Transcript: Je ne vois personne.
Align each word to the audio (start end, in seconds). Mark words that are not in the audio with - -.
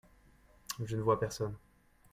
Je 0.83 0.95
ne 0.95 1.03
vois 1.03 1.19
personne. 1.19 1.53